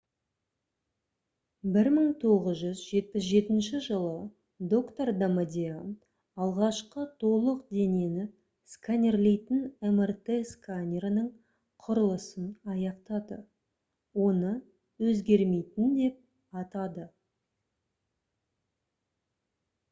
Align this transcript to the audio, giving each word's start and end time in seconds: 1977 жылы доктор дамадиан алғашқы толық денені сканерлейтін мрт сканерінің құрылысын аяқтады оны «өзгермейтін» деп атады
1977 1.73 3.59
жылы 3.87 4.13
доктор 4.71 5.11
дамадиан 5.17 5.91
алғашқы 6.45 7.03
толық 7.25 7.59
денені 7.77 8.25
сканерлейтін 8.77 9.61
мрт 9.99 10.33
сканерінің 10.53 11.29
құрылысын 11.87 12.49
аяқтады 12.77 13.39
оны 14.27 14.57
«өзгермейтін» 15.13 15.95
деп 16.01 16.61
атады 16.65 17.09